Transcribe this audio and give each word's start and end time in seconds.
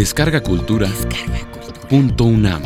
Descarga 0.00 0.42
Cultura. 0.42 0.88
Punto 1.90 2.24
UNAM. 2.24 2.62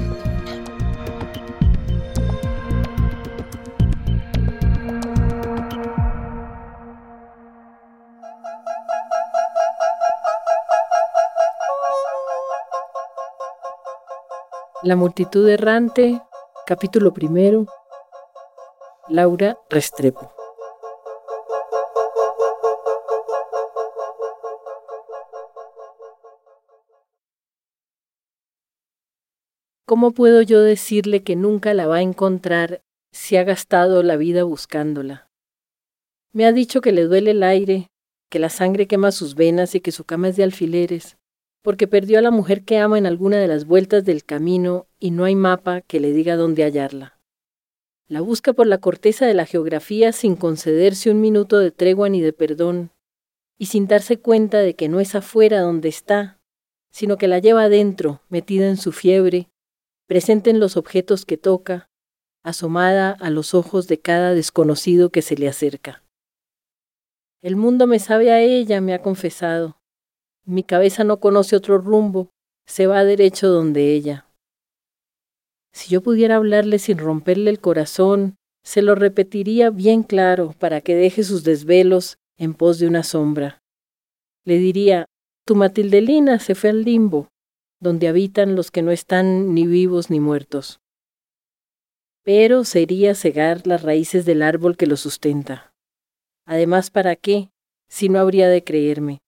La 14.85 14.95
multitud 14.95 15.49
errante, 15.49 16.23
capítulo 16.65 17.13
primero. 17.13 17.67
Laura 19.09 19.59
Restrepo. 19.69 20.34
¿Cómo 29.87 30.13
puedo 30.13 30.41
yo 30.41 30.63
decirle 30.63 31.23
que 31.23 31.37
nunca 31.37 31.75
la 31.75 31.87
va 31.87 31.97
a 31.97 32.03
encontrar 32.03 32.81
si 33.13 33.37
ha 33.37 33.45
gastado 33.45 34.03
la 34.03 34.17
vida 34.17 34.43
buscándola? 34.43 35.29
Me 36.33 36.47
ha 36.47 36.53
dicho 36.53 36.81
que 36.81 36.91
le 36.91 37.03
duele 37.03 37.33
el 37.33 37.43
aire, 37.43 37.91
que 38.31 38.39
la 38.39 38.49
sangre 38.49 38.87
quema 38.87 39.13
sus 39.13 39.35
venas 39.35 39.75
y 39.75 39.81
que 39.81 39.93
su 39.93 40.05
cama 40.05 40.31
es 40.31 40.37
de 40.37 40.43
alfileres, 40.43 41.19
porque 41.61 41.87
perdió 41.87 42.19
a 42.19 42.23
la 42.23 42.31
mujer 42.31 42.65
que 42.65 42.79
ama 42.79 42.97
en 42.97 43.05
alguna 43.05 43.37
de 43.37 43.47
las 43.47 43.67
vueltas 43.67 44.07
del 44.07 44.25
camino 44.25 44.87
y 44.99 45.11
no 45.11 45.25
hay 45.25 45.35
mapa 45.35 45.83
que 45.83 46.01
le 46.01 46.13
diga 46.13 46.37
dónde 46.37 46.65
hallarla. 46.65 47.21
La 48.09 48.23
busca 48.23 48.55
por 48.55 48.67
la 48.67 48.79
corteza 48.79 49.27
de 49.27 49.35
la 49.35 49.45
geografía 49.45 50.13
sin 50.13 50.35
concederse 50.35 51.11
un 51.11 51.21
minuto 51.21 51.59
de 51.59 51.71
tregua 51.71 52.09
ni 52.09 52.23
de 52.23 52.33
perdón, 52.33 52.91
y 53.59 53.67
sin 53.67 53.87
darse 53.87 54.19
cuenta 54.19 54.61
de 54.61 54.77
que 54.77 54.89
no 54.89 54.99
es 55.01 55.15
afuera 55.15 55.61
donde 55.61 55.91
está, 55.91 56.41
sino 56.91 57.19
que 57.19 57.29
la 57.29 57.39
lleva 57.39 57.65
adentro, 57.65 58.23
metida 58.31 58.67
en 58.67 58.79
su 58.79 58.91
fiebre, 58.91 59.51
presente 60.07 60.51
en 60.51 60.61
los 60.61 60.77
objetos 60.77 61.25
que 61.25 61.37
toca, 61.37 61.89
asomada 62.43 63.11
a 63.11 63.31
los 63.31 63.55
ojos 63.55 63.89
de 63.89 64.01
cada 64.01 64.35
desconocido 64.35 65.11
que 65.11 65.23
se 65.23 65.37
le 65.37 65.49
acerca. 65.49 66.03
El 67.43 67.57
mundo 67.57 67.87
me 67.87 67.99
sabe 67.99 68.31
a 68.31 68.41
ella, 68.41 68.81
me 68.81 68.95
ha 68.95 69.03
confesado. 69.03 69.79
Mi 70.45 70.63
cabeza 70.63 71.05
no 71.05 71.21
conoce 71.21 71.57
otro 71.57 71.79
rumbo, 71.79 72.31
se 72.67 72.87
va 72.87 73.05
derecho 73.05 73.49
donde 73.49 73.95
ella. 73.95 74.27
Si 75.73 75.91
yo 75.91 76.03
pudiera 76.03 76.37
hablarle 76.37 76.79
sin 76.79 76.99
romperle 76.99 77.51
el 77.51 77.61
corazón, 77.61 78.37
se 78.63 78.81
lo 78.81 78.95
repetiría 78.95 79.71
bien 79.71 80.03
claro 80.03 80.55
para 80.59 80.81
que 80.81 80.95
deje 80.95 81.23
sus 81.25 81.45
desvelos 81.45 82.17
en 82.39 82.55
pos 82.55 82.79
de 82.79 82.87
una 82.87 83.03
sombra. 83.03 83.63
Le 84.45 84.59
diría, 84.59 85.07
tu 85.47 85.55
Matildelina 85.55 86.39
se 86.39 86.55
fue 86.55 86.71
al 86.71 86.83
limbo, 86.83 87.29
donde 87.85 88.09
habitan 88.09 88.57
los 88.57 88.73
que 88.73 88.83
no 88.83 88.91
están 88.91 89.55
ni 89.55 89.67
vivos 89.67 90.11
ni 90.11 90.19
muertos. 90.19 90.81
Pero 92.25 92.65
sería 92.65 93.15
cegar 93.15 93.67
las 93.67 93.83
raíces 93.83 94.25
del 94.25 94.43
árbol 94.43 94.77
que 94.77 94.87
lo 94.87 94.97
sustenta. 94.97 95.73
Además, 96.47 96.91
¿para 96.91 97.15
qué? 97.15 97.51
Si 97.89 98.09
no 98.09 98.19
habría 98.19 98.49
de 98.49 98.65
creerme. 98.65 99.21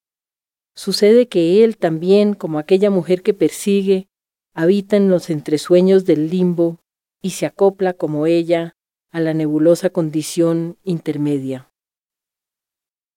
Sucede 0.74 1.28
que 1.28 1.62
él 1.62 1.76
también, 1.76 2.32
como 2.32 2.58
aquella 2.58 2.90
mujer 2.90 3.22
que 3.22 3.34
persigue, 3.34 4.08
habita 4.54 4.96
en 4.96 5.10
los 5.10 5.28
entresueños 5.28 6.06
del 6.06 6.30
limbo 6.30 6.80
y 7.22 7.30
se 7.30 7.44
acopla 7.44 7.92
como 7.92 8.26
ella 8.26 8.74
a 9.12 9.20
la 9.20 9.34
nebulosa 9.34 9.90
condición 9.90 10.78
intermedia. 10.82 11.70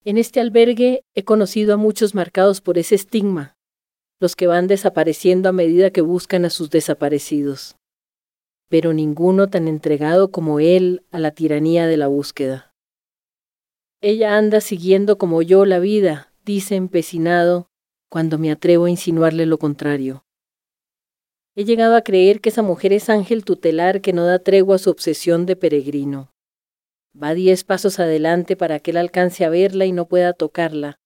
En 0.04 0.18
este 0.18 0.42
albergue 0.42 1.06
he 1.16 1.24
conocido 1.24 1.74
a 1.74 1.78
muchos 1.78 2.14
marcados 2.14 2.60
por 2.60 2.78
ese 2.78 2.96
estigma, 2.96 3.56
los 4.20 4.36
que 4.36 4.48
van 4.48 4.68
desapareciendo 4.68 5.50
a 5.50 5.54
medida 5.54 5.92
que 5.92 6.02
buscan 6.02 6.46
a 6.46 6.50
sus 6.50 6.70
desaparecidos, 6.70 7.76
pero 8.70 8.94
ninguno 8.94 9.48
tan 9.48 9.68
entregado 9.68 10.32
como 10.32 10.60
él 10.60 11.04
a 11.12 11.20
la 11.20 11.32
tiranía 11.32 11.88
de 11.88 11.98
la 11.98 12.08
búsqueda. 12.08 12.74
Ella 14.02 14.38
anda 14.38 14.62
siguiendo 14.62 15.18
como 15.18 15.42
yo 15.42 15.66
la 15.66 15.80
vida, 15.80 16.32
dice 16.46 16.76
empecinado, 16.76 17.68
cuando 18.10 18.38
me 18.38 18.52
atrevo 18.52 18.86
a 18.86 18.90
insinuarle 18.90 19.46
lo 19.46 19.58
contrario. 19.58 20.24
He 21.56 21.66
llegado 21.66 21.96
a 21.96 22.04
creer 22.04 22.40
que 22.40 22.50
esa 22.50 22.62
mujer 22.62 22.94
es 22.94 23.10
ángel 23.10 23.44
tutelar 23.44 24.02
que 24.02 24.14
no 24.14 24.26
da 24.26 24.40
tregua 24.40 24.76
a 24.76 24.80
su 24.80 24.90
obsesión 24.90 25.46
de 25.46 25.56
peregrino. 25.56 26.32
Va 27.22 27.34
diez 27.34 27.64
pasos 27.64 28.00
adelante 28.00 28.56
para 28.56 28.80
que 28.80 28.92
él 28.92 28.98
alcance 28.98 29.44
a 29.44 29.50
verla 29.50 29.86
y 29.86 29.92
no 29.92 30.06
pueda 30.06 30.34
tocarla, 30.34 30.99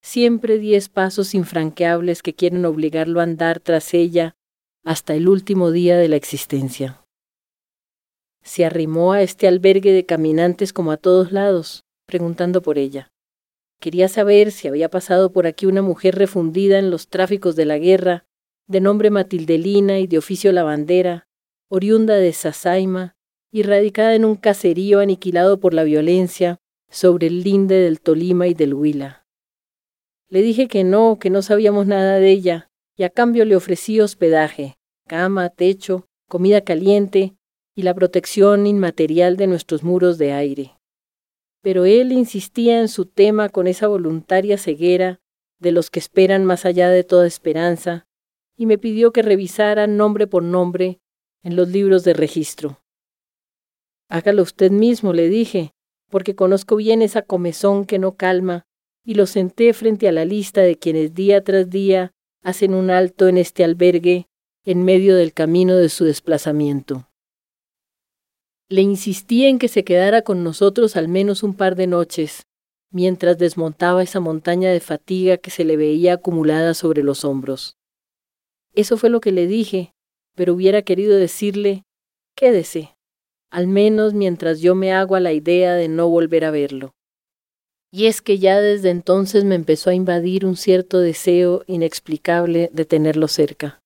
siempre 0.00 0.58
diez 0.58 0.88
pasos 0.88 1.34
infranqueables 1.34 2.22
que 2.22 2.34
quieren 2.34 2.64
obligarlo 2.64 3.20
a 3.20 3.24
andar 3.24 3.60
tras 3.60 3.94
ella 3.94 4.36
hasta 4.84 5.14
el 5.14 5.28
último 5.28 5.70
día 5.70 5.96
de 5.96 6.08
la 6.08 6.16
existencia. 6.16 7.04
Se 8.42 8.64
arrimó 8.64 9.12
a 9.12 9.22
este 9.22 9.46
albergue 9.46 9.92
de 9.92 10.06
caminantes 10.06 10.72
como 10.72 10.92
a 10.92 10.96
todos 10.96 11.32
lados, 11.32 11.84
preguntando 12.06 12.62
por 12.62 12.78
ella. 12.78 13.10
Quería 13.80 14.08
saber 14.08 14.50
si 14.50 14.66
había 14.66 14.88
pasado 14.88 15.32
por 15.32 15.46
aquí 15.46 15.66
una 15.66 15.82
mujer 15.82 16.16
refundida 16.16 16.78
en 16.78 16.90
los 16.90 17.08
tráficos 17.08 17.54
de 17.54 17.66
la 17.66 17.78
guerra, 17.78 18.24
de 18.66 18.80
nombre 18.80 19.10
Matildelina 19.10 19.98
y 19.98 20.06
de 20.06 20.18
oficio 20.18 20.52
lavandera, 20.52 21.28
oriunda 21.68 22.16
de 22.16 22.32
Sasaima 22.32 23.14
y 23.52 23.62
radicada 23.62 24.14
en 24.14 24.24
un 24.24 24.36
caserío 24.36 25.00
aniquilado 25.00 25.60
por 25.60 25.74
la 25.74 25.84
violencia 25.84 26.58
sobre 26.90 27.26
el 27.26 27.42
linde 27.42 27.76
del 27.76 28.00
Tolima 28.00 28.46
y 28.46 28.54
del 28.54 28.74
Huila. 28.74 29.27
Le 30.30 30.42
dije 30.42 30.68
que 30.68 30.84
no, 30.84 31.18
que 31.18 31.30
no 31.30 31.40
sabíamos 31.40 31.86
nada 31.86 32.16
de 32.16 32.30
ella, 32.30 32.70
y 32.96 33.04
a 33.04 33.10
cambio 33.10 33.46
le 33.46 33.56
ofrecí 33.56 33.98
hospedaje, 34.00 34.76
cama, 35.06 35.48
techo, 35.48 36.06
comida 36.28 36.60
caliente 36.60 37.34
y 37.74 37.82
la 37.82 37.94
protección 37.94 38.66
inmaterial 38.66 39.36
de 39.38 39.46
nuestros 39.46 39.82
muros 39.82 40.18
de 40.18 40.32
aire. 40.32 40.78
Pero 41.62 41.86
él 41.86 42.12
insistía 42.12 42.80
en 42.80 42.88
su 42.88 43.06
tema 43.06 43.48
con 43.48 43.66
esa 43.66 43.88
voluntaria 43.88 44.58
ceguera 44.58 45.20
de 45.60 45.72
los 45.72 45.90
que 45.90 45.98
esperan 45.98 46.44
más 46.44 46.66
allá 46.66 46.90
de 46.90 47.04
toda 47.04 47.26
esperanza, 47.26 48.06
y 48.56 48.66
me 48.66 48.76
pidió 48.76 49.12
que 49.12 49.22
revisara 49.22 49.86
nombre 49.86 50.26
por 50.26 50.42
nombre 50.42 51.00
en 51.42 51.56
los 51.56 51.68
libros 51.68 52.04
de 52.04 52.12
registro. 52.12 52.80
Hágalo 54.10 54.42
usted 54.42 54.70
mismo, 54.70 55.12
le 55.14 55.28
dije, 55.28 55.72
porque 56.10 56.34
conozco 56.34 56.76
bien 56.76 57.00
esa 57.00 57.22
comezón 57.22 57.86
que 57.86 57.98
no 57.98 58.16
calma 58.16 58.66
y 59.08 59.14
lo 59.14 59.24
senté 59.24 59.72
frente 59.72 60.06
a 60.06 60.12
la 60.12 60.26
lista 60.26 60.60
de 60.60 60.76
quienes 60.76 61.14
día 61.14 61.42
tras 61.42 61.70
día 61.70 62.12
hacen 62.42 62.74
un 62.74 62.90
alto 62.90 63.26
en 63.26 63.38
este 63.38 63.64
albergue 63.64 64.26
en 64.66 64.84
medio 64.84 65.16
del 65.16 65.32
camino 65.32 65.76
de 65.76 65.88
su 65.88 66.04
desplazamiento. 66.04 67.08
Le 68.68 68.82
insistí 68.82 69.46
en 69.46 69.58
que 69.58 69.68
se 69.68 69.82
quedara 69.82 70.20
con 70.20 70.44
nosotros 70.44 70.94
al 70.94 71.08
menos 71.08 71.42
un 71.42 71.54
par 71.54 71.74
de 71.74 71.86
noches, 71.86 72.42
mientras 72.90 73.38
desmontaba 73.38 74.02
esa 74.02 74.20
montaña 74.20 74.70
de 74.70 74.80
fatiga 74.80 75.38
que 75.38 75.50
se 75.50 75.64
le 75.64 75.78
veía 75.78 76.12
acumulada 76.12 76.74
sobre 76.74 77.02
los 77.02 77.24
hombros. 77.24 77.78
Eso 78.74 78.98
fue 78.98 79.08
lo 79.08 79.22
que 79.22 79.32
le 79.32 79.46
dije, 79.46 79.94
pero 80.34 80.52
hubiera 80.52 80.82
querido 80.82 81.16
decirle, 81.16 81.84
quédese, 82.36 82.94
al 83.48 83.68
menos 83.68 84.12
mientras 84.12 84.60
yo 84.60 84.74
me 84.74 84.92
hago 84.92 85.14
a 85.14 85.20
la 85.20 85.32
idea 85.32 85.76
de 85.76 85.88
no 85.88 86.10
volver 86.10 86.44
a 86.44 86.50
verlo. 86.50 86.92
Y 87.90 88.06
es 88.06 88.20
que 88.20 88.38
ya 88.38 88.60
desde 88.60 88.90
entonces 88.90 89.44
me 89.44 89.54
empezó 89.54 89.90
a 89.90 89.94
invadir 89.94 90.44
un 90.44 90.56
cierto 90.56 91.00
deseo 91.00 91.62
inexplicable 91.66 92.70
de 92.72 92.84
tenerlo 92.84 93.28
cerca. 93.28 93.80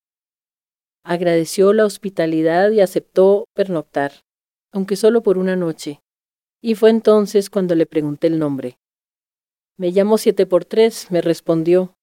Agradeció 1.04 1.72
la 1.72 1.84
hospitalidad 1.84 2.70
y 2.70 2.80
aceptó 2.80 3.44
pernoctar, 3.54 4.12
aunque 4.72 4.96
solo 4.96 5.22
por 5.22 5.38
una 5.38 5.56
noche, 5.56 6.00
y 6.62 6.76
fue 6.76 6.90
entonces 6.90 7.50
cuando 7.50 7.74
le 7.74 7.86
pregunté 7.86 8.28
el 8.28 8.38
nombre. 8.38 8.78
Me 9.76 9.90
llamo 9.90 10.16
siete 10.18 10.46
por 10.46 10.64
tres, 10.64 11.10
me 11.10 11.20
respondió. 11.20 11.94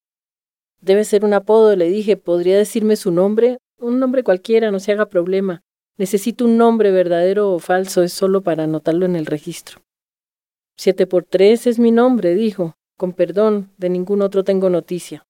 Debe 0.81 1.05
ser 1.05 1.23
un 1.23 1.33
apodo, 1.33 1.75
le 1.75 1.89
dije. 1.89 2.17
¿Podría 2.17 2.57
decirme 2.57 2.95
su 2.95 3.11
nombre? 3.11 3.57
Un 3.79 3.99
nombre 3.99 4.23
cualquiera, 4.23 4.71
no 4.71 4.79
se 4.79 4.91
haga 4.91 5.07
problema. 5.07 5.61
Necesito 5.97 6.45
un 6.45 6.57
nombre 6.57 6.91
verdadero 6.91 7.53
o 7.53 7.59
falso, 7.59 8.03
es 8.03 8.11
solo 8.11 8.41
para 8.41 8.63
anotarlo 8.63 9.05
en 9.05 9.15
el 9.15 9.25
registro. 9.25 9.81
Siete 10.81 11.07
por 11.07 11.25
tres 11.25 11.67
es 11.67 11.77
mi 11.77 11.91
nombre, 11.91 12.35
dijo. 12.35 12.77
Con 12.97 13.11
perdón, 13.11 13.73
de 13.77 13.89
ningún 13.89 14.21
otro 14.21 14.45
tengo 14.45 14.69
noticia. 14.69 15.27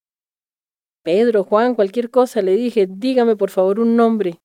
Pedro, 1.04 1.44
Juan, 1.44 1.74
cualquier 1.74 2.12
cosa, 2.12 2.44
le 2.44 2.56
dije, 2.56 2.86
dígame 2.88 3.36
por 3.36 3.50
favor 3.50 3.80
un 3.80 3.96
nombre. 3.96 4.42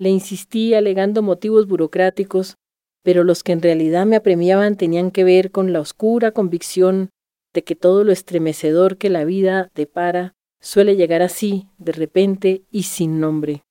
Le 0.00 0.08
insistí 0.08 0.74
alegando 0.74 1.22
motivos 1.22 1.68
burocráticos, 1.68 2.56
pero 3.04 3.22
los 3.22 3.44
que 3.44 3.52
en 3.52 3.62
realidad 3.62 4.04
me 4.04 4.16
apremiaban 4.16 4.76
tenían 4.76 5.12
que 5.12 5.22
ver 5.22 5.52
con 5.52 5.72
la 5.72 5.78
oscura 5.78 6.32
convicción 6.32 7.10
de 7.54 7.62
que 7.62 7.76
todo 7.76 8.02
lo 8.02 8.10
estremecedor 8.10 8.96
que 8.96 9.10
la 9.10 9.24
vida 9.24 9.70
depara 9.76 10.34
suele 10.60 10.96
llegar 10.96 11.22
así, 11.22 11.68
de 11.78 11.92
repente 11.92 12.64
y 12.72 12.82
sin 12.82 13.20
nombre. 13.20 13.62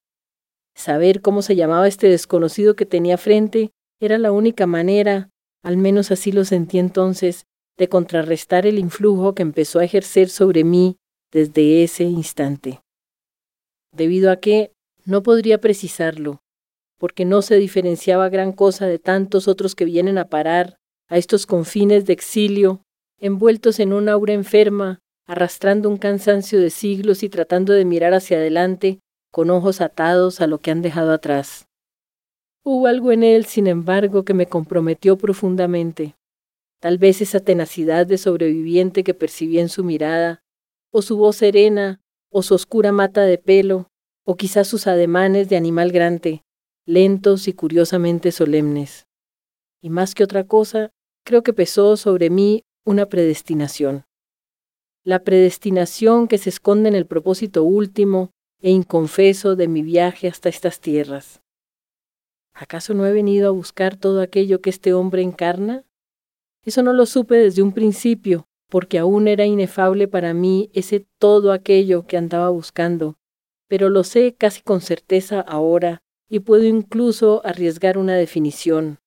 Saber 0.74 1.20
cómo 1.20 1.42
se 1.42 1.58
llamaba 1.58 1.90
este 1.90 2.08
desconocido 2.08 2.78
que 2.78 2.86
tenía 2.86 3.18
frente 3.18 3.72
era 4.00 4.18
la 4.18 4.32
única 4.32 4.68
manera 4.68 5.32
al 5.64 5.78
menos 5.78 6.12
así 6.12 6.32
lo 6.32 6.46
sentí 6.46 6.80
entonces, 6.80 7.46
de 7.78 7.90
contrarrestar 7.90 8.66
el 8.66 8.80
influjo 8.80 9.36
que 9.36 9.44
empezó 9.44 9.80
a 9.80 9.84
ejercer 9.84 10.30
sobre 10.30 10.64
mí 10.64 10.98
desde 11.32 11.84
ese 11.84 12.04
instante. 12.04 12.82
debido 13.92 14.32
a 14.32 14.36
que 14.38 14.72
no 15.06 15.24
podría 15.24 15.60
precisarlo, 15.60 16.42
porque 17.00 17.26
no 17.26 17.42
se 17.42 17.56
diferenciaba 17.56 18.30
gran 18.30 18.52
cosa 18.52 18.86
de 18.86 19.00
tantos 19.00 19.48
otros 19.48 19.74
que 19.74 19.86
vienen 19.86 20.18
a 20.18 20.30
parar 20.30 20.78
a 21.08 21.18
estos 21.18 21.46
confines 21.46 22.06
de 22.06 22.14
exilio, 22.14 22.84
envueltos 23.20 23.80
en 23.80 23.94
una 23.94 24.12
aura 24.14 24.34
enferma, 24.34 25.00
arrastrando 25.26 25.90
un 25.90 25.98
cansancio 25.98 26.60
de 26.60 26.70
siglos 26.70 27.24
y 27.24 27.30
tratando 27.30 27.74
de 27.74 27.86
mirar 27.86 28.14
hacia 28.14 28.38
adelante 28.38 29.00
con 29.32 29.50
ojos 29.50 29.82
atados 29.82 30.42
a 30.42 30.48
lo 30.48 30.60
que 30.60 30.72
han 30.72 30.82
dejado 30.82 31.12
atrás. 31.12 31.67
Hubo 32.70 32.88
algo 32.88 33.14
en 33.14 33.24
él, 33.24 33.46
sin 33.46 33.66
embargo, 33.66 34.26
que 34.26 34.34
me 34.34 34.48
comprometió 34.48 35.18
profundamente. 35.18 36.18
Tal 36.82 36.98
vez 36.98 37.22
esa 37.22 37.40
tenacidad 37.40 38.06
de 38.06 38.18
sobreviviente 38.18 39.06
que 39.06 39.14
percibí 39.14 39.60
en 39.60 39.70
su 39.70 39.86
mirada, 39.86 40.44
o 40.92 41.02
su 41.02 41.16
voz 41.16 41.38
serena, 41.38 42.02
o 42.30 42.44
su 42.44 42.56
oscura 42.56 42.92
mata 42.92 43.22
de 43.22 43.38
pelo, 43.38 43.90
o 44.26 44.36
quizás 44.36 44.68
sus 44.68 44.86
ademanes 44.86 45.48
de 45.48 45.56
animal 45.56 45.94
grande, 45.94 46.44
lentos 46.86 47.48
y 47.48 47.54
curiosamente 47.54 48.34
solemnes. 48.34 49.08
Y 49.82 49.90
más 49.90 50.14
que 50.14 50.26
otra 50.26 50.44
cosa, 50.44 50.92
creo 51.24 51.44
que 51.44 51.54
pesó 51.54 51.96
sobre 51.96 52.30
mí 52.30 52.66
una 52.86 53.06
predestinación. 53.06 54.04
La 55.06 55.24
predestinación 55.24 56.28
que 56.28 56.38
se 56.38 56.50
esconde 56.50 56.90
en 56.90 56.96
el 56.96 57.06
propósito 57.06 57.64
último 57.64 58.32
e 58.60 58.72
inconfeso 58.72 59.56
de 59.56 59.70
mi 59.70 59.84
viaje 59.84 60.28
hasta 60.28 60.50
estas 60.50 60.82
tierras. 60.82 61.42
¿Acaso 62.60 62.96
no 62.96 63.06
he 63.06 63.14
venido 63.14 63.48
a 63.48 63.52
buscar 63.52 63.98
todo 63.98 64.20
aquello 64.20 64.62
que 64.62 64.72
este 64.72 64.92
hombre 64.92 65.22
encarna? 65.22 65.86
Eso 66.64 66.82
no 66.82 66.92
lo 66.92 67.06
supe 67.06 67.36
desde 67.36 67.62
un 67.62 67.72
principio, 67.72 68.48
porque 68.68 68.98
aún 68.98 69.28
era 69.28 69.46
inefable 69.46 70.08
para 70.08 70.34
mí 70.34 70.72
ese 70.74 71.06
todo 71.20 71.52
aquello 71.52 72.08
que 72.08 72.18
andaba 72.18 72.50
buscando, 72.50 73.20
pero 73.68 73.90
lo 73.90 74.04
sé 74.04 74.34
casi 74.36 74.64
con 74.64 74.82
certeza 74.82 75.40
ahora 75.40 76.02
y 76.30 76.40
puedo 76.40 76.64
incluso 76.64 77.46
arriesgar 77.46 78.00
una 78.00 78.16
definición. 78.16 78.98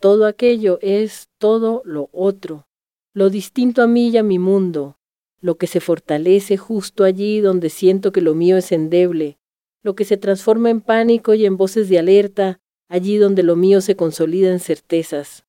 Todo 0.00 0.26
aquello 0.26 0.80
es 0.82 1.28
todo 1.38 1.80
lo 1.84 2.10
otro, 2.12 2.66
lo 3.12 3.30
distinto 3.30 3.82
a 3.82 3.86
mí 3.86 4.08
y 4.08 4.16
a 4.16 4.24
mi 4.24 4.40
mundo, 4.40 4.98
lo 5.40 5.58
que 5.58 5.68
se 5.68 5.78
fortalece 5.78 6.56
justo 6.56 7.04
allí 7.04 7.38
donde 7.38 7.70
siento 7.70 8.10
que 8.10 8.20
lo 8.20 8.34
mío 8.34 8.56
es 8.56 8.72
endeble, 8.72 9.38
lo 9.84 9.94
que 9.94 10.04
se 10.04 10.16
transforma 10.16 10.70
en 10.70 10.80
pánico 10.80 11.34
y 11.34 11.46
en 11.46 11.56
voces 11.56 11.88
de 11.88 12.00
alerta 12.00 12.60
allí 12.88 13.16
donde 13.16 13.42
lo 13.42 13.56
mío 13.56 13.80
se 13.80 13.96
consolida 13.96 14.50
en 14.50 14.60
certezas, 14.60 15.44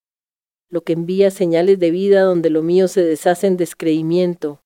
lo 0.69 0.83
que 0.83 0.93
envía 0.93 1.31
señales 1.31 1.79
de 1.79 1.91
vida 1.91 2.21
donde 2.21 2.49
lo 2.49 2.63
mío 2.63 2.87
se 2.87 3.03
deshace 3.03 3.47
en 3.47 3.57
descreimiento, 3.57 4.61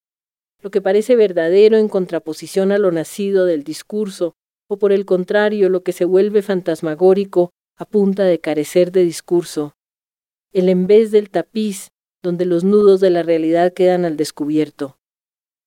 lo 0.62 0.72
que 0.72 0.82
parece 0.82 1.16
verdadero 1.16 1.78
en 1.78 1.88
contraposición 1.88 2.72
a 2.72 2.78
lo 2.78 2.92
nacido 2.92 3.46
del 3.46 3.64
discurso, 3.64 4.34
o 4.68 4.78
por 4.78 4.92
el 4.92 5.06
contrario 5.06 5.70
lo 5.70 5.84
que 5.84 5.94
se 5.94 6.06
vuelve 6.06 6.42
fantasmagórico 6.42 7.52
a 7.78 7.86
punta 7.86 8.24
de 8.24 8.40
carecer 8.40 8.92
de 8.92 9.04
discurso, 9.04 9.74
el 10.52 10.70
en 10.70 10.88
vez 10.88 11.12
del 11.12 11.30
tapiz 11.30 11.90
donde 12.22 12.46
los 12.46 12.64
nudos 12.64 13.00
de 13.00 13.10
la 13.10 13.24
realidad 13.24 13.74
quedan 13.74 14.04
al 14.06 14.18
descubierto. 14.18 14.98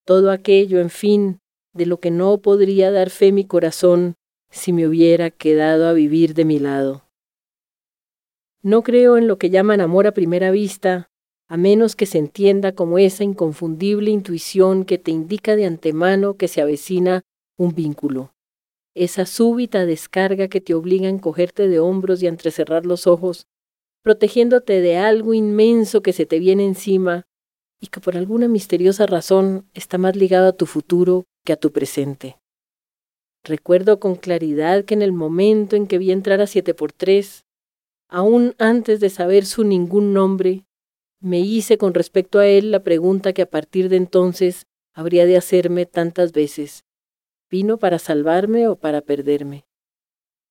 Todo 0.05 0.31
aquello, 0.31 0.81
en 0.81 0.91
fin, 0.91 1.39
de 1.73 1.87
lo 1.87 2.01
que 2.01 2.11
no 2.11 2.39
podría 2.39 2.91
dar 2.91 3.11
fe 3.11 3.33
mi 3.33 3.47
corazón 3.47 4.15
si 4.53 4.73
me 4.73 4.87
hubiera 4.87 5.31
quedado 5.31 5.89
a 5.89 5.93
vivir 5.93 6.35
de 6.35 6.45
mi 6.45 6.61
lado. 6.61 7.09
No 8.63 8.83
creo 8.83 9.17
en 9.17 9.27
lo 9.27 9.39
que 9.39 9.51
llaman 9.51 9.81
amor 9.81 10.07
a 10.07 10.13
primera 10.13 10.53
vista, 10.53 11.11
a 11.49 11.57
menos 11.57 11.97
que 11.97 12.07
se 12.07 12.19
entienda 12.19 12.73
como 12.73 12.99
esa 12.99 13.25
inconfundible 13.25 14.11
intuición 14.11 14.85
que 14.85 14.99
te 14.99 15.11
indica 15.11 15.57
de 15.57 15.67
antemano 15.67 16.37
que 16.37 16.49
se 16.49 16.63
avecina 16.63 17.23
un 17.59 17.75
vínculo, 17.75 18.33
esa 18.95 19.27
súbita 19.27 19.87
descarga 19.87 20.49
que 20.49 20.61
te 20.61 20.75
obliga 20.75 21.07
a 21.07 21.11
encogerte 21.11 21.69
de 21.69 21.81
hombros 21.81 22.23
y 22.23 22.27
a 22.27 22.31
entrecerrar 22.31 22.87
los 22.87 23.07
ojos, 23.07 23.47
protegiéndote 24.03 24.81
de 24.81 24.97
algo 24.99 25.35
inmenso 25.35 26.03
que 26.03 26.13
se 26.13 26.27
te 26.27 26.39
viene 26.39 26.65
encima 26.65 27.25
y 27.81 27.89
que 27.89 28.01
por 28.01 28.17
alguna 28.17 28.49
misteriosa 28.49 29.07
razón 29.07 29.69
está 29.75 29.99
más 29.99 30.15
ligado 30.15 30.49
a 30.49 30.53
tu 30.53 30.67
futuro 30.67 31.25
que 31.45 31.53
a 31.53 31.57
tu 31.57 31.73
presente. 31.73 32.42
Recuerdo 33.45 33.99
con 33.99 34.15
claridad 34.15 34.85
que 34.85 34.95
en 34.95 35.03
el 35.03 35.13
momento 35.13 35.75
en 35.75 35.87
que 35.87 35.99
vi 35.99 36.13
entrar 36.13 36.41
a 36.41 36.47
siete 36.47 36.75
por 36.75 36.93
tres, 36.93 37.45
aún 38.09 38.55
antes 38.59 39.01
de 39.01 39.11
saber 39.11 39.47
su 39.47 39.65
ningún 39.65 40.13
nombre, 40.13 40.65
me 41.21 41.41
hice 41.41 41.79
con 41.79 41.95
respecto 41.95 42.39
a 42.39 42.47
él 42.47 42.71
la 42.71 42.85
pregunta 42.85 43.33
que 43.33 43.43
a 43.43 43.51
partir 43.51 43.89
de 43.89 43.97
entonces 43.97 44.67
habría 44.93 45.27
de 45.27 45.37
hacerme 45.37 45.87
tantas 45.87 46.33
veces. 46.33 46.85
¿Vino 47.51 47.79
para 47.79 47.99
salvarme 47.99 48.69
o 48.69 48.77
para 48.77 49.01
perderme? 49.01 49.65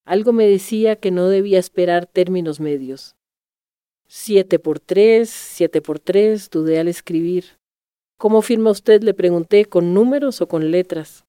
Algo 0.05 0.33
me 0.33 0.47
decía 0.47 0.95
que 0.95 1.11
no 1.11 1.29
debía 1.29 1.59
esperar 1.59 2.05
términos 2.07 2.59
medios. 2.59 3.15
Siete 4.07 4.59
por 4.59 4.79
tres, 4.79 5.29
siete 5.29 5.81
por 5.81 5.99
tres, 5.99 6.49
dudé 6.49 6.79
al 6.79 6.87
escribir. 6.89 7.45
¿Cómo 8.17 8.41
firma 8.41 8.71
usted? 8.71 9.01
le 9.03 9.13
pregunté, 9.13 9.65
¿con 9.65 9.93
números 9.93 10.41
o 10.41 10.47
con 10.47 10.71
letras? 10.71 11.25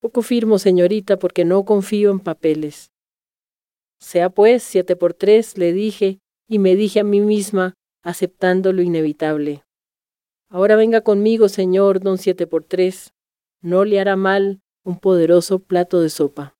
Poco 0.00 0.22
firmo, 0.22 0.58
señorita, 0.58 1.18
porque 1.18 1.44
no 1.44 1.64
confío 1.64 2.10
en 2.10 2.20
papeles. 2.20 2.90
Sea 3.98 4.30
pues 4.30 4.62
siete 4.62 4.96
por 4.96 5.12
tres, 5.12 5.58
le 5.58 5.74
dije, 5.74 6.20
y 6.48 6.58
me 6.58 6.74
dije 6.74 7.00
a 7.00 7.04
mí 7.04 7.20
misma, 7.20 7.74
aceptando 8.02 8.72
lo 8.72 8.80
inevitable. 8.80 9.62
Ahora 10.48 10.74
venga 10.76 11.02
conmigo, 11.02 11.48
señor 11.48 12.00
don 12.00 12.16
siete 12.16 12.46
por 12.46 12.64
tres. 12.64 13.12
No 13.60 13.84
le 13.84 14.00
hará 14.00 14.16
mal 14.16 14.62
un 14.84 14.98
poderoso 14.98 15.58
plato 15.58 16.00
de 16.00 16.08
sopa. 16.08 16.56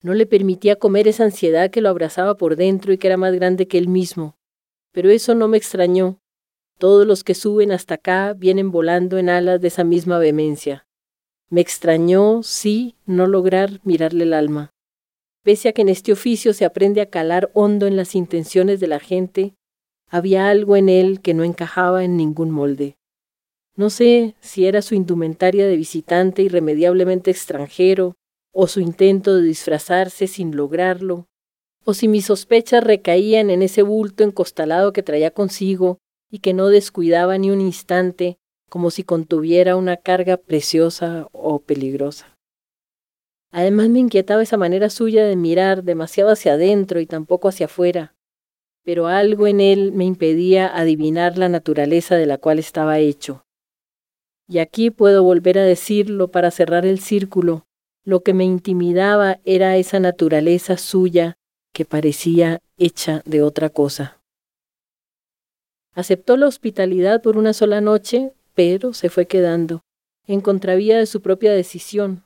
No 0.00 0.14
le 0.14 0.26
permitía 0.26 0.76
comer 0.76 1.08
esa 1.08 1.24
ansiedad 1.24 1.70
que 1.70 1.80
lo 1.80 1.88
abrazaba 1.88 2.36
por 2.36 2.54
dentro 2.54 2.92
y 2.92 2.98
que 2.98 3.08
era 3.08 3.16
más 3.16 3.34
grande 3.34 3.66
que 3.66 3.78
él 3.78 3.88
mismo. 3.88 4.36
Pero 4.92 5.10
eso 5.10 5.34
no 5.34 5.48
me 5.48 5.56
extrañó. 5.56 6.20
Todos 6.78 7.04
los 7.06 7.24
que 7.24 7.34
suben 7.34 7.72
hasta 7.72 7.94
acá 7.94 8.32
vienen 8.32 8.70
volando 8.70 9.18
en 9.18 9.28
alas 9.28 9.60
de 9.60 9.68
esa 9.68 9.82
misma 9.82 10.18
vehemencia. 10.18 10.86
Me 11.50 11.60
extrañó, 11.60 12.42
sí, 12.42 12.96
no 13.06 13.26
lograr 13.26 13.80
mirarle 13.84 14.24
el 14.24 14.34
alma. 14.34 14.70
Pese 15.42 15.68
a 15.68 15.72
que 15.72 15.82
en 15.82 15.90
este 15.90 16.12
oficio 16.12 16.54
se 16.54 16.64
aprende 16.64 17.00
a 17.00 17.10
calar 17.10 17.50
hondo 17.52 17.86
en 17.86 17.96
las 17.96 18.14
intenciones 18.14 18.80
de 18.80 18.86
la 18.86 18.98
gente, 18.98 19.54
había 20.08 20.48
algo 20.48 20.76
en 20.76 20.88
él 20.88 21.20
que 21.20 21.34
no 21.34 21.44
encajaba 21.44 22.04
en 22.04 22.16
ningún 22.16 22.50
molde. 22.50 22.96
No 23.76 23.90
sé 23.90 24.36
si 24.40 24.66
era 24.66 24.82
su 24.82 24.94
indumentaria 24.94 25.66
de 25.66 25.76
visitante 25.76 26.42
irremediablemente 26.42 27.30
extranjero, 27.30 28.14
o 28.52 28.68
su 28.68 28.80
intento 28.80 29.36
de 29.36 29.42
disfrazarse 29.42 30.28
sin 30.28 30.56
lograrlo, 30.56 31.26
o 31.84 31.92
si 31.92 32.08
mis 32.08 32.26
sospechas 32.26 32.84
recaían 32.84 33.50
en 33.50 33.62
ese 33.62 33.82
bulto 33.82 34.22
encostalado 34.24 34.92
que 34.92 35.02
traía 35.02 35.32
consigo 35.32 35.98
y 36.30 36.38
que 36.38 36.54
no 36.54 36.68
descuidaba 36.68 37.36
ni 37.36 37.50
un 37.50 37.60
instante, 37.60 38.38
como 38.74 38.90
si 38.90 39.04
contuviera 39.04 39.76
una 39.76 39.96
carga 39.98 40.36
preciosa 40.36 41.28
o 41.30 41.60
peligrosa. 41.60 42.36
Además 43.52 43.88
me 43.88 44.00
inquietaba 44.00 44.42
esa 44.42 44.56
manera 44.56 44.90
suya 44.90 45.24
de 45.24 45.36
mirar 45.36 45.84
demasiado 45.84 46.32
hacia 46.32 46.54
adentro 46.54 46.98
y 46.98 47.06
tampoco 47.06 47.46
hacia 47.46 47.66
afuera, 47.66 48.16
pero 48.82 49.06
algo 49.06 49.46
en 49.46 49.60
él 49.60 49.92
me 49.92 50.04
impedía 50.04 50.76
adivinar 50.76 51.38
la 51.38 51.48
naturaleza 51.48 52.16
de 52.16 52.26
la 52.26 52.36
cual 52.36 52.58
estaba 52.58 52.98
hecho. 52.98 53.44
Y 54.48 54.58
aquí 54.58 54.90
puedo 54.90 55.22
volver 55.22 55.56
a 55.60 55.64
decirlo 55.64 56.32
para 56.32 56.50
cerrar 56.50 56.84
el 56.84 56.98
círculo, 56.98 57.66
lo 58.02 58.24
que 58.24 58.34
me 58.34 58.42
intimidaba 58.42 59.38
era 59.44 59.76
esa 59.76 60.00
naturaleza 60.00 60.78
suya 60.78 61.36
que 61.72 61.84
parecía 61.84 62.58
hecha 62.76 63.22
de 63.24 63.40
otra 63.40 63.70
cosa. 63.70 64.20
Aceptó 65.92 66.36
la 66.36 66.48
hospitalidad 66.48 67.22
por 67.22 67.36
una 67.36 67.52
sola 67.52 67.80
noche, 67.80 68.32
pero 68.54 68.92
se 68.92 69.10
fue 69.10 69.26
quedando, 69.26 69.82
en 70.26 70.40
contravía 70.40 70.98
de 70.98 71.06
su 71.06 71.20
propia 71.20 71.52
decisión, 71.52 72.24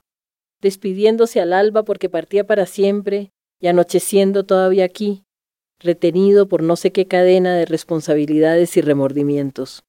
despidiéndose 0.61 1.41
al 1.41 1.53
alba 1.53 1.83
porque 1.83 2.09
partía 2.09 2.45
para 2.45 2.65
siempre 2.65 3.31
y 3.59 3.67
anocheciendo 3.67 4.45
todavía 4.45 4.85
aquí, 4.85 5.23
retenido 5.79 6.47
por 6.47 6.63
no 6.63 6.75
sé 6.75 6.91
qué 6.91 7.07
cadena 7.07 7.55
de 7.55 7.65
responsabilidades 7.65 8.77
y 8.77 8.81
remordimientos. 8.81 9.83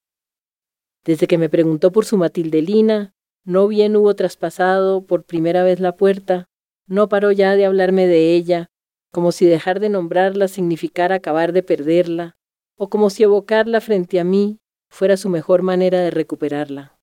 Desde 1.04 1.26
que 1.26 1.38
me 1.38 1.48
preguntó 1.48 1.92
por 1.92 2.04
su 2.04 2.16
Matildelina, 2.16 3.14
no 3.44 3.68
bien 3.68 3.96
hubo 3.96 4.14
traspasado 4.14 5.04
por 5.04 5.24
primera 5.24 5.62
vez 5.62 5.80
la 5.80 5.96
puerta, 5.96 6.46
no 6.86 7.08
paró 7.08 7.32
ya 7.32 7.56
de 7.56 7.64
hablarme 7.64 8.06
de 8.06 8.34
ella, 8.34 8.66
como 9.12 9.32
si 9.32 9.46
dejar 9.46 9.80
de 9.80 9.88
nombrarla 9.88 10.48
significara 10.48 11.16
acabar 11.16 11.52
de 11.52 11.62
perderla, 11.62 12.36
o 12.76 12.88
como 12.88 13.10
si 13.10 13.22
evocarla 13.22 13.80
frente 13.80 14.20
a 14.20 14.24
mí 14.24 14.59
fuera 14.90 15.16
su 15.16 15.28
mejor 15.28 15.62
manera 15.62 16.00
de 16.00 16.10
recuperarla. 16.10 16.98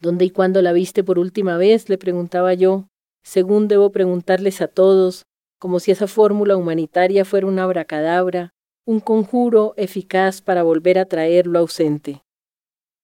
¿Dónde 0.00 0.24
y 0.24 0.30
cuándo 0.30 0.62
la 0.62 0.72
viste 0.72 1.04
por 1.04 1.18
última 1.18 1.58
vez? 1.58 1.88
le 1.90 1.98
preguntaba 1.98 2.54
yo, 2.54 2.88
según 3.22 3.68
debo 3.68 3.90
preguntarles 3.92 4.62
a 4.62 4.68
todos, 4.68 5.26
como 5.58 5.78
si 5.78 5.90
esa 5.90 6.06
fórmula 6.06 6.56
humanitaria 6.56 7.26
fuera 7.26 7.46
una 7.46 7.64
abracadabra, 7.64 8.54
un 8.86 9.00
conjuro 9.00 9.74
eficaz 9.76 10.40
para 10.40 10.62
volver 10.62 10.98
a 10.98 11.04
traer 11.04 11.46
lo 11.46 11.58
ausente. 11.58 12.22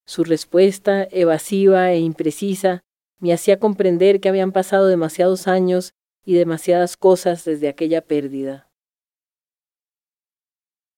Su 0.06 0.24
respuesta, 0.24 1.06
evasiva 1.10 1.92
e 1.92 1.98
imprecisa, 1.98 2.82
me 3.18 3.32
hacía 3.32 3.58
comprender 3.58 4.20
que 4.20 4.28
habían 4.28 4.52
pasado 4.52 4.86
demasiados 4.86 5.48
años 5.48 5.92
y 6.24 6.34
demasiadas 6.34 6.96
cosas 6.96 7.44
desde 7.44 7.68
aquella 7.68 8.00
pérdida. 8.00 8.70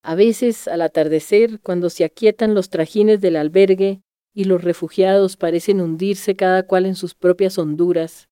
A 0.03 0.15
veces, 0.15 0.69
al 0.69 0.83
atardecer, 0.83 1.61
cuando 1.61 1.91
se 1.91 2.05
aquietan 2.05 2.55
los 2.55 2.71
trajines 2.71 3.21
del 3.21 3.37
albergue 3.37 4.01
y 4.33 4.45
los 4.45 4.63
refugiados 4.63 5.37
parecen 5.37 5.81
hundirse 5.81 6.37
cada 6.37 6.63
cual 6.63 6.87
en 6.87 6.95
sus 6.95 7.15
propias 7.15 7.59
honduras, 7.59 8.29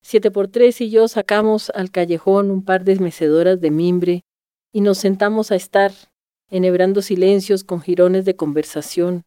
siete 0.00 0.30
por 0.30 0.48
tres 0.48 0.80
y 0.80 0.90
yo 0.90 1.08
sacamos 1.08 1.70
al 1.74 1.90
callejón 1.90 2.50
un 2.50 2.64
par 2.64 2.84
de 2.84 2.96
mecedoras 2.96 3.60
de 3.60 3.70
mimbre 3.70 4.22
y 4.72 4.80
nos 4.80 4.98
sentamos 4.98 5.52
a 5.52 5.56
estar, 5.56 5.92
enhebrando 6.50 7.02
silencios 7.02 7.64
con 7.64 7.80
jirones 7.80 8.24
de 8.24 8.36
conversación, 8.36 9.22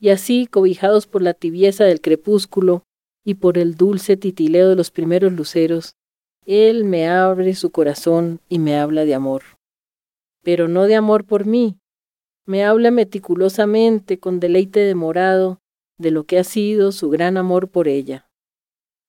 y 0.00 0.10
así, 0.10 0.46
cobijados 0.46 1.06
por 1.06 1.22
la 1.22 1.34
tibieza 1.34 1.84
del 1.84 2.00
crepúsculo 2.00 2.84
y 3.24 3.34
por 3.34 3.58
el 3.58 3.74
dulce 3.74 4.16
titileo 4.16 4.68
de 4.68 4.76
los 4.76 4.90
primeros 4.90 5.32
luceros, 5.32 5.92
él 6.46 6.84
me 6.84 7.08
abre 7.08 7.54
su 7.54 7.70
corazón 7.70 8.40
y 8.48 8.58
me 8.58 8.78
habla 8.78 9.04
de 9.04 9.14
amor. 9.14 9.42
Pero 10.48 10.66
no 10.66 10.84
de 10.84 10.94
amor 10.94 11.26
por 11.26 11.44
mí, 11.44 11.78
me 12.46 12.64
habla 12.64 12.90
meticulosamente, 12.90 14.18
con 14.18 14.40
deleite 14.40 14.80
demorado, 14.80 15.60
de 15.98 16.10
lo 16.10 16.24
que 16.24 16.38
ha 16.38 16.44
sido 16.44 16.90
su 16.90 17.10
gran 17.10 17.36
amor 17.36 17.68
por 17.68 17.86
ella. 17.86 18.30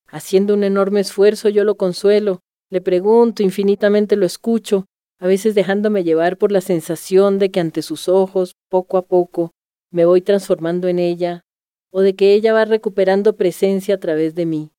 Haciendo 0.10 0.54
un 0.54 0.66
enorme 0.66 1.00
esfuerzo 1.00 1.48
yo 1.48 1.64
lo 1.64 1.78
consuelo, 1.78 2.42
le 2.70 2.82
pregunto, 2.82 3.42
infinitamente 3.42 4.18
lo 4.18 4.26
escucho, 4.26 4.88
a 5.18 5.28
veces 5.28 5.56
dejándome 5.56 6.04
llevar 6.04 6.36
por 6.36 6.52
la 6.52 6.60
sensación 6.60 7.40
de 7.40 7.52
que 7.52 7.62
ante 7.62 7.84
sus 7.84 8.10
ojos, 8.10 8.56
poco 8.70 8.98
a 8.98 9.04
poco, 9.04 9.52
me 9.94 10.04
voy 10.04 10.20
transformando 10.20 10.90
en 10.90 11.00
ella, 11.00 11.46
o 11.90 12.02
de 12.02 12.18
que 12.18 12.34
ella 12.34 12.52
va 12.52 12.66
recuperando 12.66 13.38
presencia 13.38 13.96
a 13.96 14.00
través 14.00 14.36
de 14.36 14.46
mí. 14.46 14.72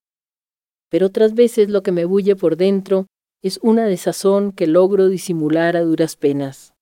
Pero 0.91 1.07
otras 1.07 1.33
veces 1.33 1.71
lo 1.71 1.83
que 1.83 1.93
me 1.93 2.05
bulle 2.05 2.37
por 2.37 2.59
dentro 2.59 3.07
es 3.43 3.59
una 3.63 3.87
desazón 3.87 4.53
que 4.53 4.67
logro 4.67 5.09
disimular 5.09 5.77
a 5.77 5.83
duras 5.83 6.17
penas. 6.17 6.75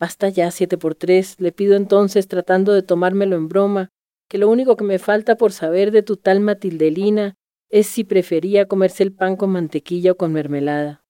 Basta 0.00 0.28
ya 0.28 0.50
siete 0.50 0.76
por 0.76 0.94
tres, 0.94 1.40
le 1.40 1.52
pido 1.52 1.76
entonces 1.76 2.26
tratando 2.26 2.72
de 2.72 2.82
tomármelo 2.82 3.36
en 3.36 3.48
broma, 3.48 3.90
que 4.28 4.38
lo 4.38 4.48
único 4.48 4.76
que 4.76 4.84
me 4.84 4.98
falta 4.98 5.36
por 5.36 5.52
saber 5.52 5.92
de 5.92 6.02
tu 6.02 6.16
tal 6.16 6.40
Matildelina 6.40 7.34
es 7.70 7.86
si 7.86 8.04
prefería 8.04 8.66
comerse 8.66 9.02
el 9.02 9.12
pan 9.12 9.36
con 9.36 9.50
mantequilla 9.50 10.12
o 10.12 10.16
con 10.16 10.32
mermelada. 10.32 11.04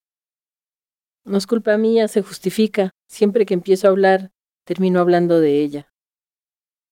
No 1.25 1.39
es 1.39 1.47
culpa 1.47 1.79
mía, 1.79 2.07
se 2.09 2.21
justifica, 2.21 2.91
siempre 3.09 3.47
que 3.47 3.55
empiezo 3.55 3.87
a 3.87 3.91
hablar, 3.91 4.31
termino 4.65 5.01
hablando 5.01 5.41
de 5.41 5.63
ella. 5.63 5.89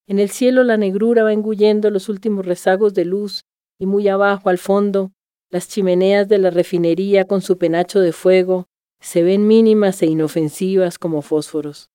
En 0.07 0.19
el 0.19 0.31
cielo 0.31 0.65
la 0.65 0.79
negrura 0.79 1.23
va 1.23 1.33
engullendo 1.33 1.91
los 1.91 2.09
últimos 2.09 2.47
rezagos 2.47 2.95
de 2.95 3.05
luz 3.05 3.43
y 3.79 3.87
muy 3.87 4.09
abajo, 4.09 4.49
al 4.49 4.59
fondo, 4.59 5.13
las 5.53 5.69
chimeneas 5.69 6.29
de 6.29 6.39
la 6.39 6.49
refinería 6.49 7.27
con 7.27 7.43
su 7.43 7.59
penacho 7.59 8.01
de 8.01 8.13
fuego 8.13 8.69
se 9.01 9.23
ven 9.23 9.47
mínimas 9.47 10.01
e 10.01 10.07
inofensivas 10.07 10.99
como 10.99 11.21
fósforos. 11.21 11.91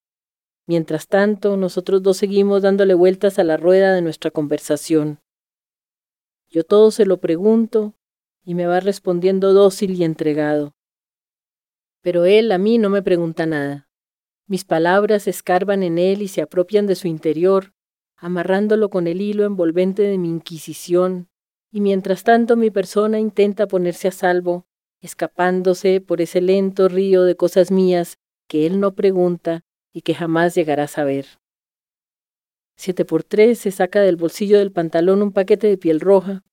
Mientras 0.67 1.07
tanto, 1.07 1.57
nosotros 1.57 2.03
dos 2.03 2.17
seguimos 2.17 2.61
dándole 2.61 2.93
vueltas 2.93 3.39
a 3.39 3.43
la 3.43 3.57
rueda 3.57 3.95
de 3.95 4.03
nuestra 4.03 4.29
conversación. 4.29 5.21
Yo 6.49 6.63
todo 6.65 6.91
se 6.91 7.07
lo 7.07 7.17
pregunto 7.17 7.95
y 8.45 8.53
me 8.53 8.67
va 8.67 8.79
respondiendo 8.79 9.53
dócil 9.53 9.95
y 9.95 10.03
entregado. 10.03 10.75
Pero 12.01 12.25
él 12.25 12.51
a 12.51 12.59
mí 12.59 12.77
no 12.77 12.91
me 12.91 13.01
pregunta 13.01 13.47
nada. 13.47 13.89
Mis 14.45 14.65
palabras 14.65 15.27
escarban 15.27 15.81
en 15.81 15.97
él 15.97 16.21
y 16.21 16.27
se 16.27 16.43
apropian 16.43 16.85
de 16.85 16.93
su 16.93 17.07
interior, 17.07 17.73
amarrándolo 18.17 18.91
con 18.91 19.07
el 19.07 19.19
hilo 19.19 19.45
envolvente 19.45 20.03
de 20.03 20.19
mi 20.19 20.29
inquisición, 20.29 21.27
y 21.71 21.81
mientras 21.81 22.23
tanto 22.23 22.55
mi 22.55 22.71
persona 22.71 23.19
intenta 23.19 23.67
ponerse 23.67 24.07
a 24.07 24.11
salvo, 24.11 24.65
escapándose 25.01 26.01
por 26.01 26.21
ese 26.21 26.41
lento 26.41 26.87
río 26.87 27.23
de 27.23 27.35
cosas 27.35 27.71
mías 27.71 28.17
que 28.47 28.65
él 28.65 28.79
no 28.79 28.95
pregunta 28.95 29.63
y 29.93 30.01
que 30.01 30.13
jamás 30.13 30.55
llegará 30.55 30.83
a 30.83 30.87
saber. 30.87 31.25
Siete 32.75 33.05
por 33.05 33.23
tres 33.23 33.59
se 33.59 33.71
saca 33.71 34.01
del 34.01 34.15
bolsillo 34.15 34.59
del 34.59 34.71
pantalón 34.71 35.21
un 35.21 35.31
paquete 35.31 35.67
de 35.67 35.77
piel 35.77 35.99
roja, 35.99 36.43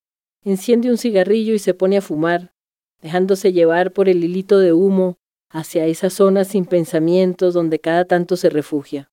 enciende 0.43 0.91
un 0.91 0.99
cigarrillo 0.99 1.55
y 1.55 1.59
se 1.59 1.75
pone 1.75 1.99
a 1.99 2.03
fumar, 2.03 2.55
dejándose 3.01 3.53
llevar 3.53 3.93
por 3.93 4.09
el 4.09 4.25
hilito 4.25 4.59
de 4.59 4.73
humo 4.73 5.19
hacia 5.51 5.87
esa 5.87 6.11
zona 6.11 6.45
sin 6.45 6.65
pensamientos 6.65 7.55
donde 7.55 7.79
cada 7.79 8.07
tanto 8.07 8.37
se 8.37 8.51
refugia. 8.51 9.13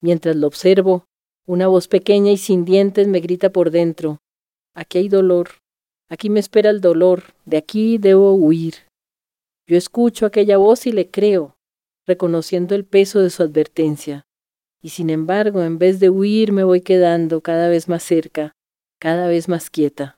Mientras 0.00 0.36
lo 0.36 0.46
observo, 0.46 1.06
una 1.46 1.66
voz 1.66 1.88
pequeña 1.88 2.30
y 2.30 2.36
sin 2.36 2.64
dientes 2.64 3.08
me 3.08 3.20
grita 3.20 3.50
por 3.50 3.70
dentro, 3.70 4.20
aquí 4.74 4.98
hay 4.98 5.08
dolor, 5.08 5.50
aquí 6.08 6.30
me 6.30 6.40
espera 6.40 6.70
el 6.70 6.80
dolor, 6.80 7.34
de 7.44 7.56
aquí 7.56 7.98
debo 7.98 8.34
huir. 8.34 8.74
Yo 9.66 9.76
escucho 9.76 10.26
aquella 10.26 10.56
voz 10.56 10.86
y 10.86 10.92
le 10.92 11.10
creo, 11.10 11.56
reconociendo 12.06 12.74
el 12.74 12.84
peso 12.84 13.20
de 13.20 13.30
su 13.30 13.42
advertencia. 13.42 14.26
Y 14.82 14.90
sin 14.90 15.10
embargo, 15.10 15.62
en 15.62 15.78
vez 15.78 16.00
de 16.00 16.10
huir, 16.10 16.52
me 16.52 16.64
voy 16.64 16.80
quedando 16.80 17.40
cada 17.40 17.68
vez 17.68 17.88
más 17.88 18.02
cerca, 18.02 18.52
cada 18.98 19.28
vez 19.28 19.48
más 19.48 19.70
quieta. 19.70 20.16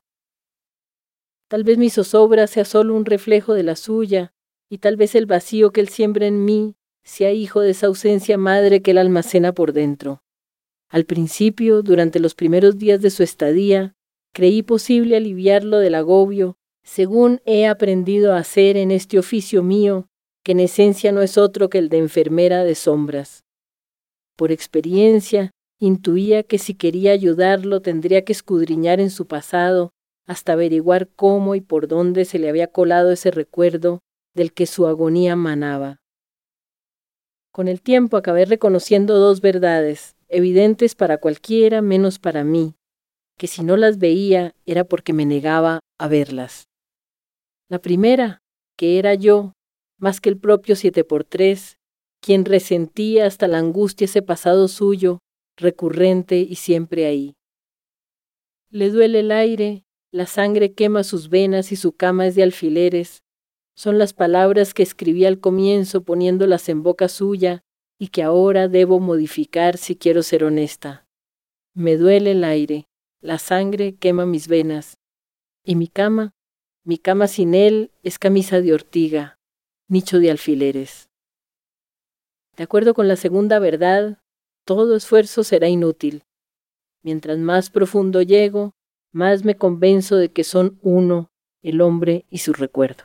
Tal 1.49 1.65
vez 1.65 1.77
mi 1.77 1.91
zozobra 1.91 2.47
sea 2.47 2.65
solo 2.65 2.95
un 2.95 3.05
reflejo 3.05 3.55
de 3.55 3.63
la 3.63 3.77
suya, 3.77 4.33
y 4.71 4.79
tal 4.79 4.97
vez 4.97 5.15
el 5.15 5.27
vacío 5.27 5.71
que 5.71 5.81
él 5.81 5.89
siembra 5.89 6.27
en 6.27 6.45
mí 6.45 6.75
sea 7.05 7.33
hijo 7.33 7.61
de 7.61 7.71
esa 7.71 7.87
ausencia 7.87 8.39
madre 8.39 8.81
que 8.81 8.93
él 8.93 8.99
almacena 8.99 9.53
por 9.53 9.73
dentro. 9.73 10.23
Al 10.89 11.05
principio, 11.05 11.83
durante 11.83 12.19
los 12.19 12.35
primeros 12.35 12.79
días 12.79 13.03
de 13.03 13.11
su 13.11 13.23
estadía, 13.23 13.94
creí 14.35 14.63
posible 14.63 15.17
aliviarlo 15.17 15.79
del 15.79 15.95
agobio, 15.95 16.59
según 16.83 17.41
he 17.47 17.67
aprendido 17.67 18.35
a 18.35 18.39
hacer 18.39 18.77
en 18.77 18.91
este 18.91 19.19
oficio 19.19 19.63
mío, 19.63 20.09
que 20.43 20.53
en 20.53 20.61
esencia 20.61 21.13
no 21.13 21.23
es 21.23 21.39
otro 21.39 21.71
que 21.71 21.79
el 21.79 21.89
de 21.89 21.99
enfermera 21.99 22.65
de 22.65 22.75
sombras. 22.75 23.45
Por 24.37 24.53
experiencia, 24.53 25.53
intuía 25.79 26.43
que 26.43 26.59
si 26.59 26.75
quería 26.75 27.13
ayudarlo 27.13 27.81
tendría 27.81 28.25
que 28.25 28.33
escudriñar 28.33 29.01
en 29.01 29.11
su 29.11 29.27
pasado 29.27 29.93
hasta 30.27 30.53
averiguar 30.53 31.09
cómo 31.09 31.55
y 31.55 31.61
por 31.61 31.87
dónde 31.87 32.25
se 32.25 32.39
le 32.39 32.49
había 32.49 32.67
colado 32.67 33.13
ese 33.13 33.31
recuerdo 33.31 34.01
del 34.35 34.53
que 34.53 34.67
su 34.67 34.87
agonía 34.87 35.37
manaba. 35.37 36.01
Con 37.53 37.69
el 37.69 37.81
tiempo 37.83 38.17
acabé 38.17 38.47
reconociendo 38.47 39.19
dos 39.19 39.41
verdades, 39.41 40.17
evidentes 40.29 40.97
para 40.97 41.19
cualquiera 41.19 41.83
menos 41.83 42.19
para 42.19 42.43
mí, 42.43 42.75
que 43.37 43.47
si 43.47 43.63
no 43.63 43.77
las 43.77 43.99
veía 43.99 44.55
era 44.67 44.85
porque 44.85 45.13
me 45.13 45.27
negaba 45.27 45.81
a 45.99 46.09
verlas. 46.09 46.69
La 47.69 47.79
primera, 47.81 48.43
que 48.77 48.99
era 48.99 49.15
yo, 49.15 49.53
más 49.99 50.21
que 50.21 50.29
el 50.29 50.39
propio 50.39 50.77
siete 50.77 51.05
por 51.05 51.25
tres, 51.25 51.79
quien 52.21 52.45
resentía 52.45 53.27
hasta 53.27 53.49
la 53.49 53.59
angustia 53.59 54.07
ese 54.07 54.23
pasado 54.23 54.69
suyo, 54.69 55.19
recurrente 55.57 56.39
y 56.39 56.57
siempre 56.57 57.07
ahí. 57.07 57.35
Le 58.71 58.91
duele 58.91 59.21
el 59.21 59.31
aire, 59.31 59.85
la 60.11 60.27
sangre 60.27 60.73
quema 60.73 61.05
sus 61.05 61.29
venas 61.29 61.73
y 61.73 61.77
su 61.77 61.93
cama 61.93 62.27
es 62.27 62.35
de 62.35 62.43
alfileres, 62.43 63.23
son 63.77 63.99
las 63.99 64.13
palabras 64.13 64.73
que 64.73 64.85
escribí 64.85 65.25
al 65.25 65.41
comienzo 65.41 66.05
poniéndolas 66.05 66.69
en 66.69 66.83
boca 66.83 67.09
suya 67.09 67.63
y 67.99 68.09
que 68.09 68.23
ahora 68.23 68.69
debo 68.69 69.01
modificar 69.01 69.79
si 69.79 69.97
quiero 69.97 70.23
ser 70.23 70.45
honesta. 70.45 71.07
Me 71.75 71.97
duele 71.97 72.33
el 72.33 72.45
aire, 72.45 72.87
la 73.25 73.39
sangre 73.39 73.97
quema 73.97 74.27
mis 74.27 74.49
venas. 74.49 74.99
¿Y 75.65 75.77
mi 75.77 75.89
cama? 75.89 76.35
Mi 76.85 76.99
cama 76.99 77.27
sin 77.27 77.55
él 77.55 77.91
es 78.03 78.19
camisa 78.19 78.61
de 78.61 78.75
ortiga, 78.75 79.39
nicho 79.89 80.19
de 80.19 80.31
alfileres. 80.31 81.09
De 82.55 82.65
acuerdo 82.65 82.93
con 82.93 83.09
la 83.09 83.17
segunda 83.17 83.59
verdad, 83.59 84.19
todo 84.67 84.95
esfuerzo 84.95 85.43
será 85.43 85.69
inútil. 85.69 86.25
Mientras 87.03 87.39
más 87.39 87.71
profundo 87.71 88.21
llego, 88.21 88.75
más 89.11 89.43
me 89.43 89.57
convenzo 89.57 90.17
de 90.17 90.31
que 90.31 90.45
son 90.45 90.79
uno 90.83 91.31
el 91.63 91.81
hombre 91.81 92.27
y 92.29 92.39
su 92.39 92.53
recuerdo. 92.53 93.05